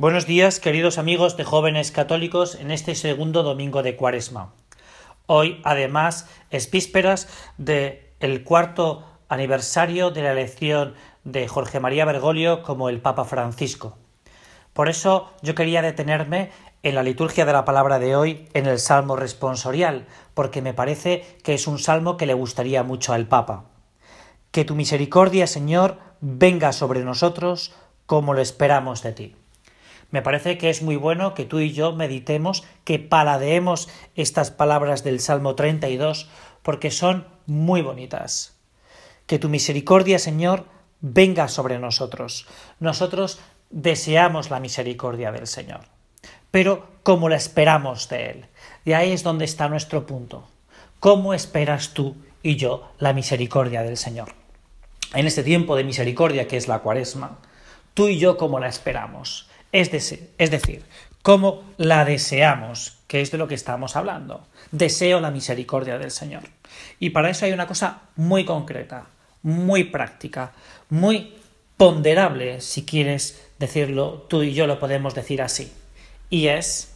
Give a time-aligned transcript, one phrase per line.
[0.00, 4.54] Buenos días, queridos amigos de jóvenes católicos, en este segundo domingo de Cuaresma.
[5.26, 7.28] Hoy, además, es vísperas
[7.58, 10.94] del el cuarto aniversario de la elección
[11.24, 13.98] de Jorge María Bergoglio como el Papa Francisco.
[14.72, 16.50] Por eso yo quería detenerme
[16.82, 21.26] en la liturgia de la palabra de hoy en el Salmo responsorial, porque me parece
[21.44, 23.64] que es un salmo que le gustaría mucho al Papa.
[24.50, 27.74] Que tu misericordia, Señor, venga sobre nosotros
[28.06, 29.36] como lo esperamos de ti.
[30.10, 35.04] Me parece que es muy bueno que tú y yo meditemos, que paladeemos estas palabras
[35.04, 36.28] del Salmo 32,
[36.62, 38.58] porque son muy bonitas.
[39.26, 40.66] Que tu misericordia, Señor,
[41.00, 42.46] venga sobre nosotros.
[42.80, 45.82] Nosotros deseamos la misericordia del Señor,
[46.50, 48.46] pero como la esperamos de Él.
[48.84, 50.48] Y ahí es donde está nuestro punto.
[50.98, 54.34] ¿Cómo esperas tú y yo la misericordia del Señor?
[55.14, 57.38] En este tiempo de misericordia que es la cuaresma,
[57.94, 59.49] tú y yo cómo la esperamos.
[59.72, 59.92] Es,
[60.38, 60.84] es decir,
[61.22, 64.46] cómo la deseamos, que es de lo que estamos hablando.
[64.72, 66.42] Deseo la misericordia del Señor.
[66.98, 69.06] Y para eso hay una cosa muy concreta,
[69.42, 70.52] muy práctica,
[70.88, 71.34] muy
[71.76, 75.72] ponderable, si quieres decirlo, tú y yo lo podemos decir así.
[76.28, 76.92] Y es,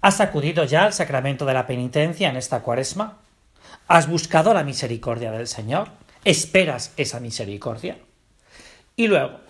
[0.00, 3.18] ¿has acudido ya al sacramento de la penitencia en esta cuaresma?
[3.86, 5.88] ¿Has buscado la misericordia del Señor?
[6.24, 7.98] ¿Esperas esa misericordia?
[8.96, 9.40] Y luego,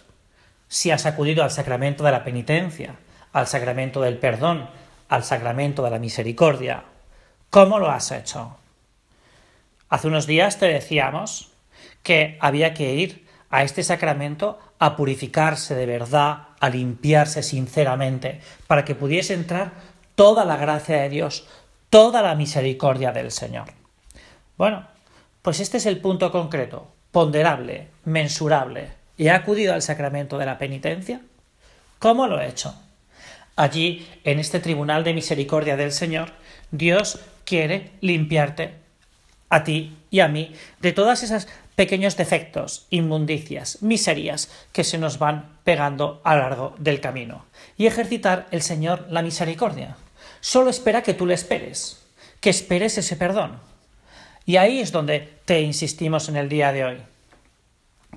[0.69, 2.97] si has acudido al sacramento de la penitencia,
[3.33, 4.69] al sacramento del perdón,
[5.09, 6.85] al sacramento de la misericordia,
[7.51, 8.57] ¿cómo lo has hecho?
[9.89, 11.51] Hace unos días te decíamos
[12.03, 18.85] que había que ir a este sacramento a purificarse de verdad, a limpiarse sinceramente, para
[18.85, 19.73] que pudiese entrar
[20.15, 21.49] toda la gracia de Dios,
[21.89, 23.73] toda la misericordia del Señor.
[24.59, 24.87] Bueno,
[25.41, 30.57] pues este es el punto concreto, ponderable, mensurable, y ha acudido al sacramento de la
[30.57, 31.21] penitencia?
[31.99, 32.75] ¿Cómo lo he hecho?
[33.57, 36.31] Allí, en este tribunal de misericordia del Señor,
[36.71, 38.75] Dios quiere limpiarte
[39.51, 45.19] a ti y a mí de todas esas pequeños defectos, inmundicias, miserias que se nos
[45.19, 47.45] van pegando a lo largo del camino.
[47.77, 49.97] Y ejercitar el Señor la misericordia.
[50.41, 52.05] Solo espera que tú le esperes,
[52.41, 53.59] que esperes ese perdón.
[54.47, 56.99] Y ahí es donde te insistimos en el día de hoy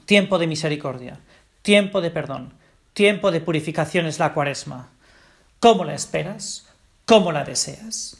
[0.05, 1.19] tiempo de misericordia,
[1.61, 2.53] tiempo de perdón,
[2.93, 4.89] tiempo de purificación es la cuaresma.
[5.59, 6.67] ¿Cómo la esperas?
[7.05, 8.17] ¿Cómo la deseas?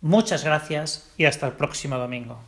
[0.00, 2.40] Muchas gracias y hasta el próximo domingo.